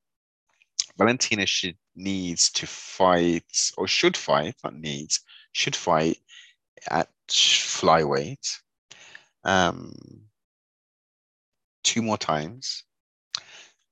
Valentina 0.97 1.45
should 1.45 1.77
needs 1.97 2.49
to 2.49 2.65
fight 2.65 3.73
or 3.77 3.89
should 3.89 4.17
fight, 4.17 4.55
not 4.63 4.77
needs, 4.77 5.19
should 5.51 5.75
fight 5.75 6.19
at 6.89 7.09
flyweight 7.29 8.57
um, 9.43 9.93
two 11.83 12.03
more 12.03 12.17
times. 12.17 12.85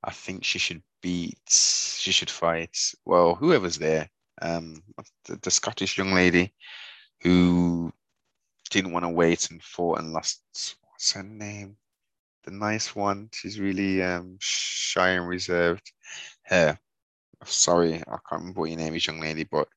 I 0.05 0.13
think 0.13 0.45
she 0.45 0.61
should 0.61 0.83
beat, 1.03 1.49
she 1.49 2.13
should 2.13 2.31
fight, 2.31 2.79
well, 3.05 3.35
whoever's 3.35 3.77
there, 3.77 4.09
um, 4.41 4.85
the, 5.25 5.37
the 5.43 5.51
Scottish 5.51 5.99
young 5.99 6.13
lady 6.13 6.55
who 7.23 7.93
didn't 8.71 8.93
want 8.93 9.05
to 9.05 9.09
wait 9.09 9.51
and 9.51 9.61
fought 9.61 9.99
and 9.99 10.13
lost. 10.13 10.77
What's 10.93 11.13
her 11.15 11.25
name? 11.25 11.77
The 12.49 12.55
nice 12.55 12.97
one. 12.97 13.29
She's 13.35 13.61
really 13.61 14.03
um, 14.03 14.39
shy 14.41 15.11
and 15.11 15.29
reserved. 15.29 15.93
Her. 16.45 16.79
Sorry, 17.45 17.97
I 17.97 18.17
can't 18.27 18.41
remember 18.41 18.61
what 18.61 18.71
your 18.71 18.79
name 18.79 18.95
is, 18.95 19.07
young 19.07 19.21
lady, 19.21 19.45
but 19.45 19.69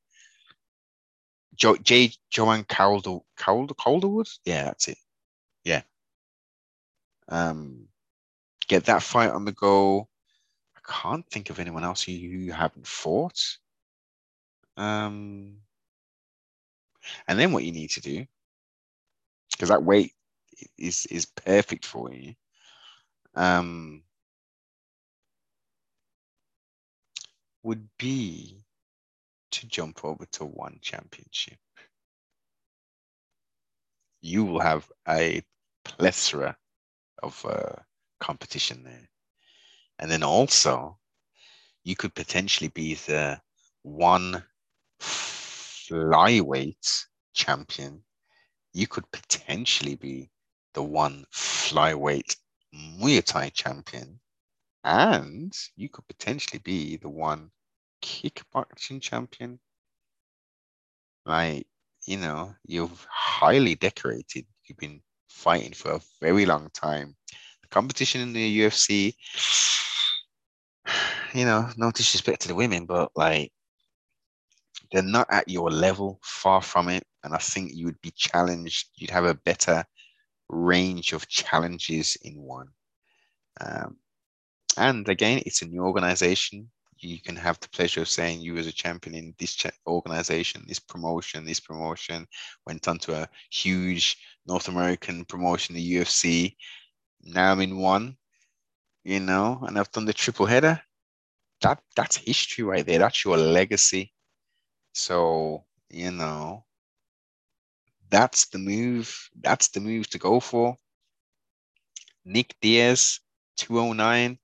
jo- 1.54 1.76
J. 1.76 2.14
Joanne 2.30 2.64
Calder, 2.64 3.18
Calder, 3.36 3.74
Calderwood? 3.74 4.30
Yeah, 4.46 4.64
that's 4.64 4.88
it. 4.88 4.96
Yeah. 5.64 5.82
Um, 7.28 7.88
get 8.68 8.86
that 8.86 9.02
fight 9.02 9.32
on 9.32 9.44
the 9.44 9.52
go. 9.52 10.08
I 10.74 10.80
can't 10.90 11.28
think 11.28 11.50
of 11.50 11.60
anyone 11.60 11.84
else 11.84 12.02
who 12.02 12.12
you 12.12 12.52
haven't 12.52 12.86
fought. 12.86 13.38
Um, 14.78 15.58
and 17.28 17.38
then 17.38 17.52
what 17.52 17.64
you 17.64 17.72
need 17.72 17.90
to 17.90 18.00
do, 18.00 18.24
because 19.50 19.68
that 19.68 19.84
weight 19.84 20.14
is 20.78 21.04
is 21.10 21.26
perfect 21.26 21.84
for 21.84 22.10
you. 22.10 22.34
Um, 23.34 24.02
would 27.62 27.88
be 27.98 28.64
to 29.52 29.66
jump 29.66 30.04
over 30.04 30.26
to 30.32 30.44
one 30.44 30.78
championship. 30.82 31.58
You 34.20 34.44
will 34.44 34.60
have 34.60 34.90
a 35.08 35.42
plethora 35.84 36.56
of 37.22 37.44
uh, 37.48 37.76
competition 38.20 38.84
there. 38.84 39.08
And 39.98 40.10
then 40.10 40.22
also, 40.22 40.98
you 41.84 41.96
could 41.96 42.14
potentially 42.14 42.68
be 42.68 42.94
the 42.94 43.40
one 43.82 44.44
flyweight 45.00 47.06
champion, 47.34 48.02
you 48.72 48.86
could 48.86 49.10
potentially 49.10 49.96
be 49.96 50.30
the 50.74 50.82
one 50.82 51.24
flyweight 51.32 52.36
Muay 52.74 53.22
Thai 53.22 53.50
champion, 53.50 54.20
and 54.84 55.52
you 55.76 55.88
could 55.88 56.06
potentially 56.08 56.60
be 56.60 56.96
the 56.96 57.08
one 57.08 57.50
kickboxing 58.02 59.00
champion. 59.00 59.60
Like, 61.24 61.66
you 62.06 62.16
know, 62.16 62.54
you've 62.64 63.06
highly 63.10 63.74
decorated. 63.74 64.46
You've 64.64 64.78
been 64.78 65.00
fighting 65.28 65.72
for 65.72 65.92
a 65.92 66.00
very 66.20 66.46
long 66.46 66.68
time. 66.74 67.16
The 67.62 67.68
competition 67.68 68.20
in 68.20 68.32
the 68.32 68.60
UFC, 68.60 69.14
you 71.34 71.44
know, 71.44 71.68
no 71.76 71.90
disrespect 71.90 72.42
to 72.42 72.48
the 72.48 72.54
women, 72.54 72.86
but 72.86 73.10
like 73.14 73.52
they're 74.90 75.02
not 75.02 75.28
at 75.30 75.48
your 75.48 75.70
level, 75.70 76.20
far 76.22 76.60
from 76.60 76.88
it. 76.88 77.04
And 77.24 77.34
I 77.34 77.38
think 77.38 77.72
you 77.72 77.86
would 77.86 78.00
be 78.02 78.10
challenged, 78.10 78.88
you'd 78.96 79.10
have 79.10 79.24
a 79.24 79.34
better 79.34 79.84
range 80.52 81.12
of 81.12 81.26
challenges 81.28 82.16
in 82.22 82.40
one. 82.40 82.68
Um, 83.60 83.96
and 84.76 85.08
again, 85.08 85.42
it's 85.44 85.62
a 85.62 85.66
new 85.66 85.82
organization. 85.82 86.70
You 86.98 87.20
can 87.20 87.34
have 87.36 87.58
the 87.58 87.68
pleasure 87.68 88.02
of 88.02 88.08
saying 88.08 88.40
you 88.40 88.56
as 88.58 88.66
a 88.66 88.72
champion 88.72 89.16
in 89.16 89.34
this 89.38 89.54
cha- 89.54 89.70
organization, 89.86 90.64
this 90.68 90.78
promotion, 90.78 91.44
this 91.44 91.58
promotion 91.58 92.26
went 92.64 92.86
on 92.86 92.98
to 92.98 93.14
a 93.22 93.28
huge 93.50 94.16
North 94.46 94.68
American 94.68 95.24
promotion, 95.24 95.74
the 95.74 95.94
UFC. 95.94 96.56
Now 97.22 97.52
I'm 97.52 97.60
in 97.60 97.78
one, 97.78 98.16
you 99.04 99.20
know, 99.20 99.60
and 99.66 99.78
I've 99.78 99.90
done 99.90 100.04
the 100.04 100.12
triple 100.12 100.46
header. 100.46 100.80
That 101.62 101.80
that's 101.96 102.16
history 102.16 102.64
right 102.64 102.86
there. 102.86 102.98
That's 102.98 103.24
your 103.24 103.36
legacy. 103.36 104.12
So, 104.94 105.64
you 105.90 106.10
know, 106.10 106.64
that's 108.12 108.46
the 108.48 108.58
move. 108.58 109.30
That's 109.40 109.68
the 109.68 109.80
move 109.80 110.08
to 110.10 110.18
go 110.18 110.38
for. 110.38 110.76
Nick 112.26 112.54
Diaz, 112.60 113.18
209. 113.56 114.38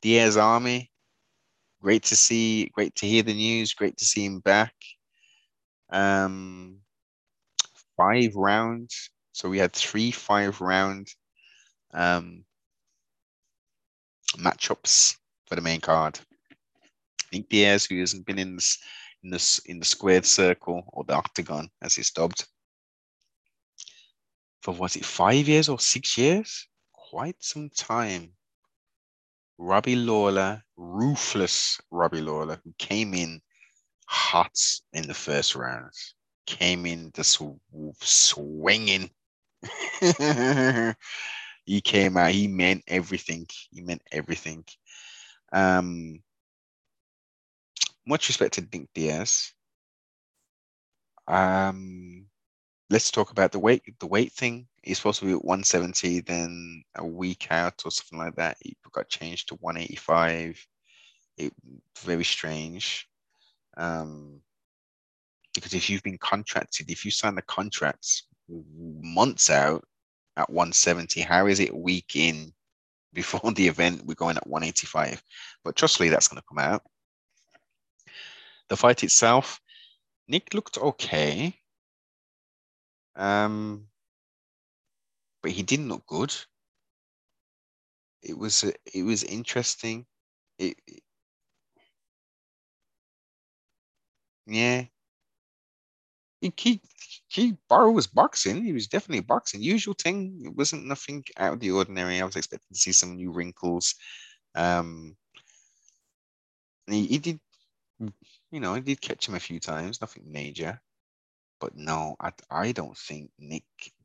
Diaz 0.00 0.36
Army. 0.38 0.90
Great 1.82 2.04
to 2.04 2.16
see, 2.16 2.70
great 2.72 2.94
to 2.96 3.06
hear 3.06 3.22
the 3.22 3.34
news, 3.34 3.74
great 3.74 3.96
to 3.98 4.04
see 4.04 4.24
him 4.24 4.40
back. 4.40 4.72
Um, 5.90 6.78
five 7.96 8.34
rounds. 8.36 9.10
So 9.32 9.48
we 9.48 9.58
had 9.58 9.72
three 9.72 10.10
five 10.12 10.60
round 10.60 11.08
um, 11.92 12.44
matchups 14.38 15.16
for 15.46 15.56
the 15.56 15.60
main 15.60 15.80
card. 15.80 16.18
Nick 17.32 17.48
Diaz, 17.48 17.84
who 17.84 18.00
hasn't 18.00 18.26
been 18.26 18.38
in 18.38 18.56
this 18.56 18.78
in 19.22 19.30
this 19.30 19.58
in 19.60 19.78
the 19.78 19.84
squared 19.84 20.26
circle 20.26 20.84
or 20.88 21.04
the 21.04 21.14
octagon, 21.14 21.68
as 21.80 21.98
it's 21.98 22.10
dubbed, 22.10 22.46
for 24.62 24.74
was 24.74 24.96
it 24.96 25.04
five 25.04 25.48
years 25.48 25.68
or 25.68 25.78
six 25.78 26.16
years? 26.16 26.68
Quite 26.92 27.36
some 27.40 27.68
time. 27.70 28.32
Robbie 29.58 29.96
Lawler, 29.96 30.62
ruthless 30.76 31.80
Robbie 31.90 32.22
Lawler, 32.22 32.60
who 32.64 32.72
came 32.78 33.14
in 33.14 33.40
hot 34.06 34.58
in 34.92 35.06
the 35.06 35.14
first 35.14 35.54
round, 35.54 35.92
came 36.46 36.86
in 36.86 37.12
just 37.14 37.40
swinging. 38.00 39.10
he 41.64 41.80
came 41.80 42.16
out, 42.16 42.32
he 42.32 42.48
meant 42.48 42.82
everything. 42.88 43.46
He 43.70 43.82
meant 43.82 44.02
everything. 44.10 44.64
Um, 45.52 46.22
much 48.06 48.28
respect 48.28 48.54
to 48.54 48.60
Nick 48.72 48.88
Diaz. 48.94 49.52
Um, 51.28 52.26
let's 52.90 53.10
talk 53.10 53.30
about 53.30 53.52
the 53.52 53.58
weight. 53.58 53.82
The 54.00 54.06
weight 54.06 54.32
thing. 54.32 54.68
He's 54.82 54.98
supposed 54.98 55.20
to 55.20 55.26
be 55.26 55.32
at 55.32 55.44
170, 55.44 56.20
then 56.20 56.82
a 56.96 57.06
week 57.06 57.46
out 57.50 57.82
or 57.84 57.90
something 57.90 58.18
like 58.18 58.34
that. 58.36 58.56
He 58.60 58.76
got 58.92 59.08
changed 59.08 59.48
to 59.48 59.54
185. 59.56 60.66
It 61.38 61.52
very 62.00 62.24
strange. 62.24 63.08
Um, 63.76 64.40
because 65.54 65.74
if 65.74 65.88
you've 65.88 66.02
been 66.02 66.18
contracted, 66.18 66.90
if 66.90 67.04
you 67.04 67.10
sign 67.10 67.34
the 67.34 67.42
contracts 67.42 68.26
months 68.48 69.50
out 69.50 69.84
at 70.36 70.50
170, 70.50 71.20
how 71.20 71.46
is 71.46 71.60
it 71.60 71.74
week 71.74 72.16
in 72.16 72.52
before 73.12 73.52
the 73.54 73.68
event 73.68 74.04
we're 74.04 74.14
going 74.14 74.36
at 74.36 74.46
185? 74.46 75.22
But 75.64 75.76
trustly, 75.76 76.08
that's 76.08 76.28
going 76.28 76.40
to 76.40 76.46
come 76.48 76.58
out. 76.58 76.82
The 78.68 78.76
fight 78.76 79.04
itself, 79.04 79.60
Nick 80.28 80.54
looked 80.54 80.78
okay. 80.78 81.60
Um, 83.16 83.88
but 85.42 85.52
he 85.52 85.62
didn't 85.62 85.88
look 85.88 86.06
good. 86.06 86.34
It 88.22 88.36
was 88.36 88.64
it 88.64 89.02
was 89.04 89.22
interesting. 89.22 90.06
It, 90.58 90.76
it 90.88 91.02
yeah. 94.46 94.86
He, 96.40 96.52
he 96.58 96.80
he 97.28 97.56
Barrow 97.68 97.92
was 97.92 98.06
boxing. 98.06 98.64
He 98.64 98.72
was 98.72 98.86
definitely 98.88 99.20
boxing. 99.22 99.62
Usual 99.62 99.94
thing. 99.94 100.42
It 100.44 100.54
wasn't 100.56 100.86
nothing 100.86 101.24
out 101.36 101.54
of 101.54 101.60
the 101.60 101.70
ordinary. 101.70 102.20
I 102.20 102.24
was 102.24 102.36
expecting 102.36 102.74
to 102.74 102.78
see 102.80 102.92
some 102.92 103.16
new 103.16 103.32
wrinkles. 103.32 103.94
Um, 104.54 105.16
he, 106.86 107.06
he 107.06 107.18
did, 107.18 107.40
you 108.52 108.60
know, 108.60 108.74
I 108.74 108.80
did 108.80 109.00
catch 109.00 109.26
him 109.26 109.34
a 109.34 109.40
few 109.40 109.58
times. 109.58 110.00
Nothing 110.00 110.30
major. 110.30 110.80
But 111.58 111.74
no, 111.74 112.16
I, 112.20 112.32
I 112.50 112.72
don't 112.72 112.96
think 112.96 113.30
Nick 113.38 113.64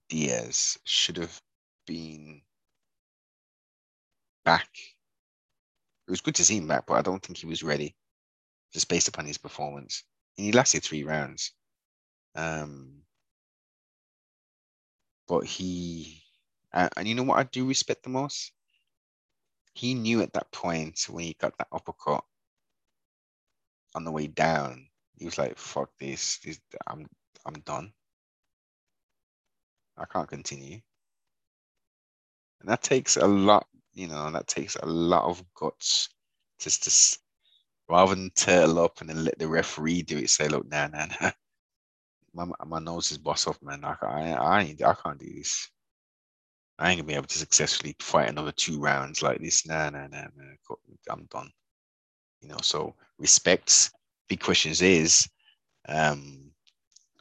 Diaz 0.09 0.79
should 0.85 1.17
have 1.17 1.41
been 1.85 2.41
back. 4.45 4.69
It 6.07 6.11
was 6.11 6.21
good 6.21 6.35
to 6.35 6.45
see 6.45 6.57
him 6.57 6.67
back, 6.67 6.87
but 6.87 6.93
I 6.93 7.01
don't 7.01 7.21
think 7.21 7.37
he 7.37 7.45
was 7.45 7.61
ready, 7.61 7.93
just 8.73 8.87
based 8.87 9.09
upon 9.09 9.25
his 9.25 9.37
performance. 9.37 10.03
And 10.37 10.45
he 10.45 10.53
lasted 10.53 10.83
three 10.83 11.03
rounds. 11.03 11.51
Um, 12.33 13.01
but 15.27 15.43
he, 15.43 16.23
uh, 16.71 16.87
and 16.95 17.05
you 17.05 17.15
know 17.15 17.23
what 17.23 17.39
I 17.39 17.43
do 17.43 17.67
respect 17.67 18.03
the 18.03 18.09
most? 18.09 18.53
He 19.73 19.93
knew 19.93 20.21
at 20.21 20.33
that 20.33 20.51
point 20.53 21.05
when 21.09 21.25
he 21.25 21.33
got 21.33 21.57
that 21.57 21.67
uppercut 21.71 22.23
on 23.95 24.03
the 24.03 24.11
way 24.11 24.27
down, 24.27 24.87
he 25.17 25.25
was 25.25 25.37
like, 25.37 25.57
"Fuck 25.57 25.89
this! 25.99 26.39
this 26.39 26.59
I'm 26.87 27.07
I'm 27.45 27.59
done. 27.61 27.93
I 29.97 30.05
can't 30.05 30.29
continue. 30.29 30.79
And 32.61 32.69
that 32.69 32.81
takes 32.83 33.17
a 33.17 33.27
lot, 33.27 33.67
you 33.93 34.07
know, 34.07 34.31
that 34.31 34.47
takes 34.47 34.75
a 34.75 34.85
lot 34.85 35.25
of 35.25 35.43
guts 35.55 36.09
just 36.59 36.83
to 36.83 37.19
rather 37.89 38.15
than 38.15 38.31
turtle 38.35 38.79
up 38.79 38.99
and 38.99 39.09
then 39.09 39.23
let 39.23 39.39
the 39.39 39.47
referee 39.47 40.01
do 40.01 40.17
it, 40.17 40.29
say, 40.29 40.47
look, 40.47 40.69
nah, 40.69 40.87
nah, 40.87 41.07
nah. 41.21 41.31
My, 42.33 42.45
my 42.65 42.79
nose 42.79 43.11
is 43.11 43.17
boss 43.17 43.47
off, 43.47 43.61
man. 43.63 43.83
I, 43.83 43.95
I, 44.01 44.33
I, 44.33 44.59
I 44.59 44.93
can't 44.93 45.19
do 45.19 45.33
this. 45.33 45.69
I 46.77 46.91
ain't 46.91 46.99
gonna 46.99 47.07
be 47.07 47.15
able 47.15 47.25
to 47.27 47.37
successfully 47.39 47.95
fight 47.99 48.29
another 48.29 48.51
two 48.51 48.79
rounds 48.79 49.23
like 49.23 49.39
this. 49.39 49.65
Nah, 49.65 49.89
nah, 49.89 50.07
nah, 50.07 50.27
nah. 50.35 50.75
I'm 51.09 51.25
done. 51.31 51.49
You 52.41 52.49
know, 52.49 52.57
so 52.61 52.95
respects. 53.17 53.91
Big 54.29 54.41
questions 54.41 54.81
is, 54.81 55.27
um, 55.87 56.51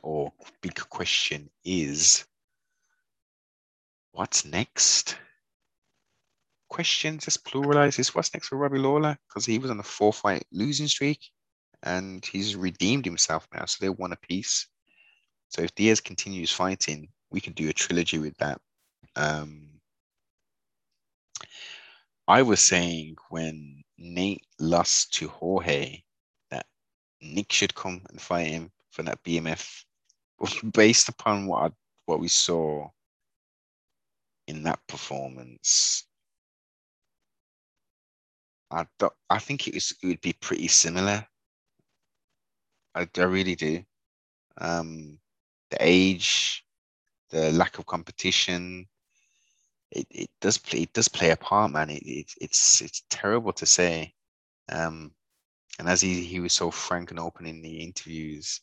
or 0.02 0.32
big 0.60 0.74
question 0.74 1.48
is 1.64 2.26
what's 4.10 4.44
next? 4.44 5.16
questions 6.68 7.24
just 7.24 7.44
pluralize 7.44 7.96
this 7.96 8.14
what's 8.14 8.34
next 8.34 8.48
for 8.48 8.56
Robbie 8.56 8.78
Lawler 8.78 9.16
because 9.28 9.46
he 9.46 9.58
was 9.58 9.70
on 9.70 9.80
a 9.80 9.84
four 9.84 10.12
fight 10.12 10.44
losing 10.52 10.88
streak 10.88 11.30
and 11.82 12.24
he's 12.24 12.56
redeemed 12.56 13.04
himself 13.04 13.46
now. 13.54 13.64
So 13.64 13.78
they 13.80 13.88
won 13.88 14.12
a 14.12 14.16
piece. 14.16 14.66
So 15.48 15.62
if 15.62 15.74
Diaz 15.74 16.00
continues 16.00 16.50
fighting, 16.50 17.08
we 17.30 17.40
can 17.40 17.52
do 17.52 17.68
a 17.68 17.72
trilogy 17.72 18.18
with 18.18 18.36
that. 18.38 18.60
Um, 19.14 19.68
I 22.28 22.42
was 22.42 22.60
saying 22.60 23.16
when 23.30 23.84
Nate 23.98 24.46
lost 24.58 25.14
to 25.14 25.28
Jorge 25.28 26.02
that 26.50 26.66
Nick 27.20 27.52
should 27.52 27.74
come 27.74 28.02
and 28.10 28.20
fight 28.20 28.48
him 28.48 28.70
for 28.90 29.02
that 29.04 29.22
BMF 29.24 29.84
based 30.72 31.08
upon 31.08 31.46
what 31.46 31.70
I, 31.70 31.74
what 32.06 32.20
we 32.20 32.28
saw 32.28 32.88
in 34.46 34.62
that 34.62 34.80
performance, 34.86 36.06
I 38.70 38.86
don't, 38.98 39.12
I 39.30 39.38
think 39.38 39.68
it 39.68 39.74
was 39.74 39.94
it 40.02 40.06
would 40.06 40.20
be 40.20 40.32
pretty 40.34 40.68
similar. 40.68 41.26
I, 42.94 43.08
I 43.16 43.22
really 43.22 43.54
do. 43.54 43.84
Um, 44.58 45.18
the 45.70 45.78
age, 45.80 46.64
the 47.30 47.52
lack 47.52 47.78
of 47.78 47.86
competition, 47.86 48.86
it, 49.90 50.06
it 50.10 50.30
does 50.40 50.58
play 50.58 50.82
it 50.82 50.92
does 50.92 51.08
play 51.08 51.30
a 51.30 51.36
part, 51.36 51.70
man. 51.72 51.90
It, 51.90 52.02
it 52.04 52.32
it's 52.40 52.80
it's 52.82 53.02
terrible 53.10 53.52
to 53.54 53.66
say. 53.66 54.14
Um, 54.68 55.12
and 55.78 55.88
as 55.88 56.00
he, 56.00 56.24
he 56.24 56.40
was 56.40 56.52
so 56.52 56.70
frank 56.70 57.10
and 57.10 57.20
open 57.20 57.46
in 57.46 57.62
the 57.62 57.80
interviews, 57.80 58.60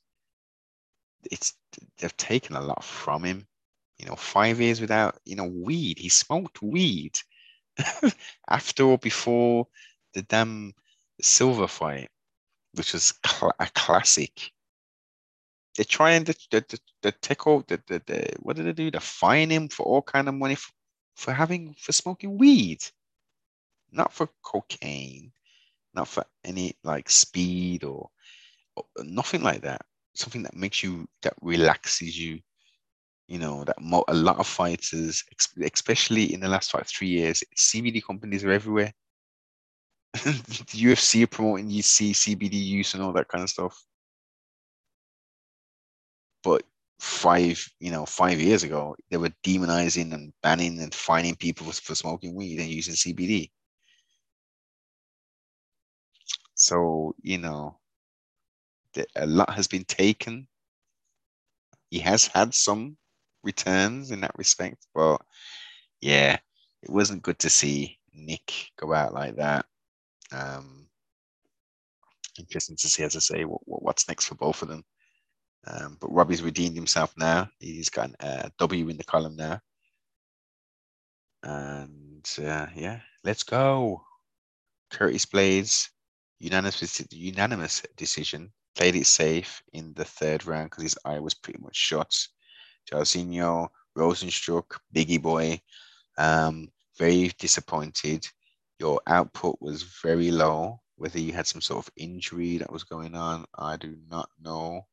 it's 1.31 1.53
they've 1.97 2.17
taken 2.17 2.55
a 2.55 2.61
lot 2.61 2.83
from 2.83 3.23
him. 3.23 3.47
You 3.97 4.07
know, 4.07 4.15
five 4.15 4.59
years 4.59 4.81
without 4.81 5.19
you 5.25 5.35
know 5.35 5.45
weed. 5.45 5.99
He 5.99 6.09
smoked 6.09 6.61
weed 6.61 7.17
after 8.49 8.83
or 8.83 8.97
before 8.97 9.67
the 10.13 10.23
damn 10.23 10.73
Silva 11.21 11.67
fight, 11.67 12.09
which 12.73 12.93
was 12.93 13.13
cl- 13.25 13.53
a 13.59 13.67
classic. 13.73 14.51
They're 15.75 15.85
trying 15.85 16.23
to, 16.25 16.33
to, 16.51 16.61
to, 16.61 16.79
to 17.01 17.11
take 17.13 17.47
out 17.47 17.67
the, 17.67 17.81
the, 17.87 18.01
the 18.05 18.33
what 18.41 18.55
did 18.55 18.65
they 18.67 18.73
do? 18.73 18.91
They 18.91 18.99
fine 18.99 19.49
him 19.49 19.69
for 19.69 19.83
all 19.83 20.03
kind 20.03 20.27
of 20.27 20.35
money 20.35 20.55
for, 20.55 20.71
for 21.15 21.33
having 21.33 21.75
for 21.79 21.91
smoking 21.91 22.37
weed, 22.37 22.83
not 23.91 24.13
for 24.13 24.29
cocaine, 24.43 25.31
not 25.93 26.07
for 26.07 26.25
any 26.43 26.75
like 26.83 27.09
speed 27.09 27.83
or, 27.83 28.09
or 28.75 28.85
nothing 29.03 29.43
like 29.43 29.61
that. 29.61 29.81
Something 30.15 30.43
that 30.43 30.55
makes 30.55 30.83
you 30.83 31.07
that 31.23 31.33
relaxes 31.41 32.17
you 32.19 32.39
you 33.27 33.39
know 33.39 33.63
that 33.63 33.79
mo- 33.81 34.03
a 34.09 34.13
lot 34.13 34.37
of 34.37 34.47
fighters 34.47 35.23
especially 35.61 36.33
in 36.33 36.39
the 36.41 36.47
last 36.47 36.73
like 36.73 36.85
three 36.85 37.07
years 37.07 37.43
cbd 37.57 38.03
companies 38.03 38.43
are 38.43 38.51
everywhere. 38.51 38.91
The 40.13 40.83
ufc 40.85 41.23
are 41.23 41.27
promoting 41.27 41.69
you 41.69 41.81
see 41.81 42.11
cbd 42.13 42.53
use 42.53 42.93
and 42.93 43.03
all 43.03 43.13
that 43.13 43.27
kind 43.27 43.43
of 43.43 43.49
stuff. 43.49 43.83
But 46.43 46.63
five 47.03 47.69
you 47.79 47.91
know 47.91 48.05
five 48.05 48.39
years 48.39 48.63
ago 48.63 48.95
they 49.11 49.17
were 49.17 49.31
demonizing 49.43 50.13
and 50.13 50.31
banning 50.41 50.79
and 50.81 50.95
fining 50.95 51.35
people 51.35 51.69
for, 51.69 51.95
smoking 51.95 52.33
weed 52.33 52.59
and 52.59 52.69
using 52.69 52.93
cbd 52.93 53.51
so 56.55 57.13
you 57.21 57.37
know 57.37 57.77
a 59.15 59.25
lot 59.25 59.53
has 59.53 59.67
been 59.67 59.85
taken. 59.85 60.47
He 61.89 61.99
has 61.99 62.27
had 62.27 62.53
some 62.53 62.97
returns 63.43 64.11
in 64.11 64.21
that 64.21 64.37
respect, 64.37 64.87
but 64.93 65.17
yeah, 66.01 66.37
it 66.81 66.89
wasn't 66.89 67.23
good 67.23 67.39
to 67.39 67.49
see 67.49 67.99
Nick 68.13 68.71
go 68.77 68.93
out 68.93 69.13
like 69.13 69.35
that. 69.35 69.65
Um, 70.31 70.87
interesting 72.39 72.75
to 72.77 72.89
see, 72.89 73.03
as 73.03 73.15
I 73.15 73.19
say, 73.19 73.43
what, 73.43 73.61
what's 73.65 74.07
next 74.07 74.25
for 74.25 74.35
both 74.35 74.61
of 74.61 74.69
them. 74.69 74.83
Um, 75.65 75.97
but 75.99 76.11
Robbie's 76.11 76.41
redeemed 76.41 76.75
himself 76.75 77.13
now. 77.17 77.49
He's 77.59 77.89
got 77.89 78.11
a 78.19 78.51
W 78.59 78.89
in 78.89 78.97
the 78.97 79.03
column 79.03 79.35
now. 79.35 79.59
And 81.43 82.27
uh, 82.39 82.67
yeah, 82.75 82.99
let's 83.23 83.43
go. 83.43 84.03
Curtis 84.91 85.25
Blaydes, 85.25 85.89
unanimous, 86.39 87.01
unanimous 87.11 87.83
decision 87.97 88.51
played 88.75 88.95
it 88.95 89.05
safe 89.05 89.61
in 89.73 89.93
the 89.93 90.05
third 90.05 90.45
round 90.45 90.69
because 90.69 90.83
his 90.83 90.97
eye 91.05 91.19
was 91.19 91.33
pretty 91.33 91.59
much 91.61 91.75
shut. 91.75 92.13
Jairzinho, 92.91 93.69
Rozenstruik, 93.97 94.77
Bigi 94.91 95.17
Boy, 95.17 95.61
um, 96.17 96.69
very 96.97 97.31
disappointed. 97.39 98.27
your 98.79 98.99
output 99.07 99.57
was 99.61 99.83
very 99.83 100.31
low. 100.31 100.81
Whether 100.97 101.19
you 101.19 101.33
had 101.33 101.47
some 101.47 101.61
sort 101.61 101.85
of 101.85 101.93
injury 101.95 102.57
that 102.57 102.71
was 102.71 102.83
going 102.83 103.15
on, 103.15 103.45
I 103.57 103.77
do 103.77 103.97
not 104.09 104.29
know. 104.41 104.85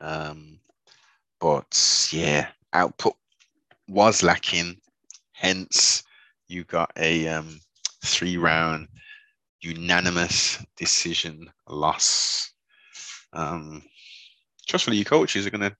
Um, 0.00 0.60
but 1.40 2.08
yeah, 2.12 2.48
output 2.72 3.14
was 3.88 4.22
lacking. 4.22 4.76
Hence, 5.32 6.02
you 6.48 6.64
got 6.64 6.90
a 6.96 7.28
um, 7.28 7.60
three 8.04 8.36
round 8.36 8.88
unanimous 9.60 10.64
decision 10.76 11.50
loss. 11.68 12.52
Um, 13.32 13.82
trustfully, 14.66 14.96
your 14.96 15.04
coaches 15.04 15.46
are 15.46 15.50
going 15.50 15.70
to, 15.70 15.76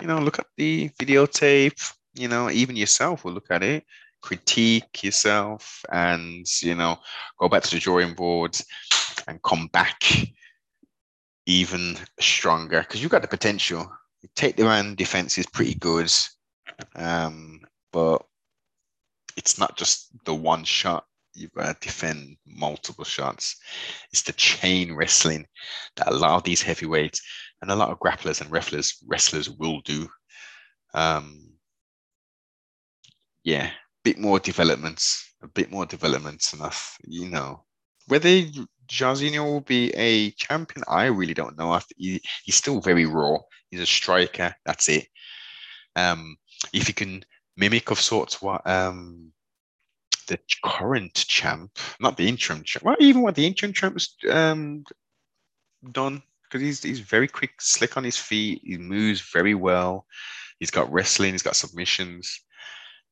you 0.00 0.06
know, 0.06 0.18
look 0.18 0.38
at 0.38 0.46
the 0.56 0.90
videotape. 1.00 1.92
You 2.14 2.28
know, 2.28 2.50
even 2.50 2.76
yourself 2.76 3.24
will 3.24 3.32
look 3.32 3.50
at 3.50 3.62
it, 3.62 3.84
critique 4.22 5.02
yourself, 5.02 5.84
and 5.92 6.46
you 6.62 6.74
know, 6.74 6.98
go 7.38 7.48
back 7.48 7.62
to 7.62 7.70
the 7.74 7.80
drawing 7.80 8.14
board 8.14 8.58
and 9.26 9.42
come 9.42 9.68
back 9.68 10.02
even 11.48 11.96
stronger 12.20 12.80
because 12.80 13.00
you've 13.00 13.10
got 13.10 13.22
the 13.22 13.28
potential. 13.28 13.90
Take 14.36 14.56
the 14.56 14.64
man 14.64 14.94
defense 14.94 15.38
is 15.38 15.46
pretty 15.46 15.74
good, 15.74 16.12
um, 16.94 17.60
but 17.90 18.22
it's 19.36 19.58
not 19.58 19.76
just 19.76 20.10
the 20.26 20.34
one 20.34 20.62
shot. 20.62 21.06
You've 21.34 21.52
got 21.52 21.80
to 21.80 21.86
defend 21.86 22.36
multiple 22.46 23.04
shots. 23.04 23.56
It's 24.12 24.22
the 24.22 24.32
chain 24.32 24.92
wrestling 24.92 25.46
that 25.96 26.08
a 26.08 26.14
lot 26.14 26.36
of 26.36 26.42
these 26.42 26.60
heavyweights 26.60 27.22
and 27.62 27.70
a 27.70 27.76
lot 27.76 27.90
of 27.90 27.98
grapplers 27.98 28.42
and 28.42 28.50
wrestlers 28.50 29.02
wrestlers 29.06 29.48
will 29.48 29.80
do. 29.80 30.06
Um, 30.92 31.52
yeah, 33.42 33.66
a 33.68 34.02
bit 34.04 34.18
more 34.18 34.38
developments, 34.38 35.32
a 35.42 35.48
bit 35.48 35.70
more 35.70 35.86
developments, 35.86 36.52
enough. 36.52 36.98
You 37.04 37.30
know, 37.30 37.64
whether 38.06 38.44
Jairzinho 38.88 39.44
will 39.44 39.60
be 39.60 39.90
a 39.94 40.30
champion, 40.32 40.84
I 40.88 41.06
really 41.06 41.34
don't 41.34 41.58
know. 41.58 41.78
He, 41.96 42.20
he's 42.44 42.56
still 42.56 42.80
very 42.80 43.06
raw. 43.06 43.38
He's 43.70 43.80
a 43.80 43.86
striker. 43.86 44.54
That's 44.64 44.88
it. 44.88 45.06
Um, 45.94 46.36
if 46.72 46.88
you 46.88 46.94
can 46.94 47.24
mimic 47.56 47.90
of 47.90 48.00
sorts 48.00 48.40
what 48.40 48.64
um 48.66 49.32
the 50.28 50.38
current 50.62 51.14
champ, 51.14 51.70
not 52.00 52.16
the 52.16 52.28
interim 52.28 52.62
champ, 52.62 52.84
well, 52.84 52.96
even 53.00 53.22
what 53.22 53.34
the 53.34 53.46
interim 53.46 53.72
champ 53.72 53.94
has 53.94 54.14
um 54.30 54.84
done, 55.92 56.22
because 56.44 56.62
he's 56.62 56.82
he's 56.82 57.00
very 57.00 57.28
quick, 57.28 57.60
slick 57.60 57.96
on 57.96 58.04
his 58.04 58.16
feet. 58.16 58.60
He 58.64 58.78
moves 58.78 59.20
very 59.32 59.54
well. 59.54 60.06
He's 60.60 60.70
got 60.70 60.90
wrestling. 60.92 61.32
He's 61.32 61.42
got 61.42 61.56
submissions. 61.56 62.40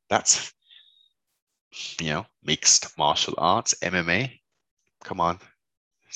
That's 0.08 0.52
you 2.00 2.08
know 2.08 2.26
mixed 2.42 2.96
martial 2.96 3.34
arts, 3.38 3.74
MMA. 3.82 4.30
Come 5.04 5.20
on, 5.20 5.38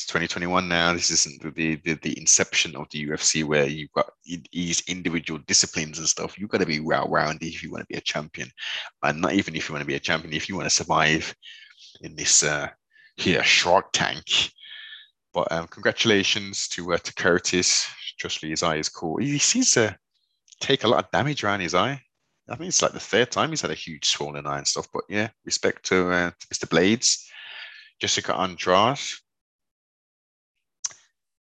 it's 0.00 0.06
2021 0.06 0.66
now. 0.66 0.94
This 0.94 1.10
isn't 1.10 1.42
the, 1.42 1.76
the 1.76 1.92
the 1.94 2.18
inception 2.18 2.74
of 2.74 2.88
the 2.90 3.06
UFC 3.06 3.44
where 3.44 3.66
you've 3.66 3.92
got 3.92 4.10
these 4.50 4.80
individual 4.88 5.38
disciplines 5.46 5.98
and 5.98 6.08
stuff. 6.08 6.38
You've 6.38 6.48
got 6.48 6.60
to 6.60 6.66
be 6.66 6.80
well 6.80 7.06
rounded 7.06 7.46
if 7.46 7.62
you 7.62 7.70
want 7.70 7.82
to 7.82 7.92
be 7.92 7.98
a 7.98 8.00
champion, 8.00 8.50
and 9.02 9.20
not 9.20 9.34
even 9.34 9.54
if 9.54 9.68
you 9.68 9.74
want 9.74 9.82
to 9.82 9.86
be 9.86 9.96
a 9.96 10.00
champion. 10.00 10.32
If 10.32 10.48
you 10.48 10.56
want 10.56 10.64
to 10.64 10.74
survive 10.74 11.34
in 12.00 12.16
this 12.16 12.42
uh, 12.42 12.68
here 13.16 13.44
Shark 13.44 13.92
Tank. 13.92 14.24
But 15.34 15.52
um, 15.52 15.66
congratulations 15.66 16.66
to 16.68 16.94
uh, 16.94 16.98
to 16.98 17.14
Curtis. 17.14 17.86
Justly, 18.18 18.48
his 18.50 18.62
eye 18.62 18.76
is 18.76 18.88
cool. 18.88 19.18
He 19.18 19.36
seems 19.36 19.72
to 19.72 19.94
take 20.60 20.84
a 20.84 20.88
lot 20.88 21.04
of 21.04 21.10
damage 21.10 21.44
around 21.44 21.60
his 21.60 21.74
eye. 21.74 22.00
I 22.48 22.56
think 22.56 22.68
it's 22.68 22.80
like 22.80 22.92
the 22.92 23.00
third 23.00 23.30
time 23.30 23.50
he's 23.50 23.60
had 23.60 23.70
a 23.70 23.74
huge 23.74 24.06
swollen 24.06 24.46
eye 24.46 24.58
and 24.58 24.66
stuff. 24.66 24.88
But 24.94 25.04
yeah, 25.10 25.28
respect 25.44 25.84
to, 25.86 26.10
uh, 26.10 26.30
to 26.30 26.46
Mr. 26.48 26.66
Blaydes. 26.66 27.26
Jessica 28.00 28.34
Andrade, 28.34 28.98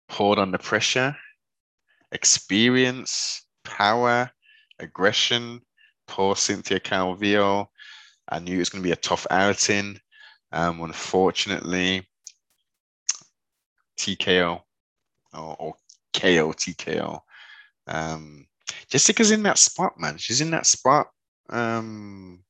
poured 0.09 0.39
under 0.39 0.57
pressure, 0.57 1.15
experience, 2.11 3.45
power, 3.63 4.29
aggression. 4.79 5.61
Poor 6.07 6.35
Cynthia 6.35 6.79
Calvillo. 6.79 7.67
I 8.27 8.39
knew 8.39 8.55
it 8.55 8.59
was 8.59 8.69
going 8.69 8.81
to 8.81 8.87
be 8.87 8.93
a 8.93 8.97
tough 8.97 9.27
outing. 9.29 9.99
Um, 10.51 10.81
unfortunately, 10.81 12.07
TKO 13.97 14.61
or, 15.33 15.55
or 15.59 15.73
KO 16.13 16.51
TKO. 16.51 17.21
Um, 17.87 18.47
Jessica's 18.89 19.31
in 19.31 19.43
that 19.43 19.57
spot, 19.59 19.99
man. 19.99 20.17
She's 20.17 20.41
in 20.41 20.51
that 20.51 20.65
spot. 20.65 21.07
Um, 21.49 22.43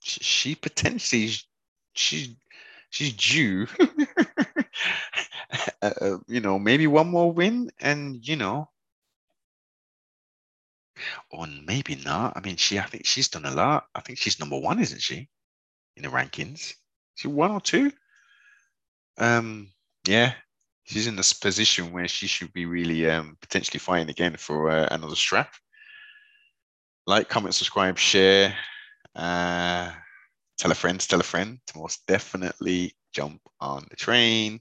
she, 0.00 0.20
she 0.22 0.54
potentially 0.54 1.30
she's 1.94 2.36
she's 2.90 3.12
due. 3.12 3.66
Uh, 5.82 5.92
uh, 6.00 6.18
you 6.26 6.40
know, 6.40 6.58
maybe 6.58 6.86
one 6.86 7.08
more 7.08 7.30
win, 7.32 7.70
and 7.80 8.26
you 8.26 8.34
know, 8.34 8.68
or 11.30 11.46
maybe 11.46 11.96
not. 11.96 12.36
I 12.36 12.40
mean, 12.40 12.56
she 12.56 12.78
I 12.78 12.86
think 12.86 13.06
she's 13.06 13.28
done 13.28 13.44
a 13.44 13.50
lot. 13.54 13.86
I 13.94 14.00
think 14.00 14.18
she's 14.18 14.40
number 14.40 14.58
one, 14.58 14.80
isn't 14.80 15.02
she, 15.02 15.28
in 15.96 16.02
the 16.02 16.08
rankings? 16.08 16.74
She 17.14 17.28
one 17.28 17.50
or 17.50 17.60
two. 17.60 17.92
Um, 19.18 19.72
yeah, 20.06 20.34
she's 20.84 21.06
in 21.06 21.16
this 21.16 21.32
position 21.32 21.92
where 21.92 22.08
she 22.08 22.26
should 22.26 22.52
be 22.52 22.66
really 22.66 23.08
um 23.08 23.36
potentially 23.40 23.78
fighting 23.78 24.10
again 24.10 24.36
for 24.36 24.70
uh, 24.70 24.88
another 24.90 25.16
strap. 25.16 25.54
Like, 27.06 27.28
comment, 27.28 27.54
subscribe, 27.54 27.98
share. 27.98 28.56
Uh, 29.14 29.92
tell 30.58 30.70
a 30.70 30.74
friend, 30.74 31.00
tell 31.00 31.20
a 31.20 31.24
friend 31.24 31.60
to 31.66 31.78
most 31.78 32.04
definitely 32.06 32.96
jump 33.12 33.40
on 33.60 33.86
the 33.90 33.96
train. 33.96 34.60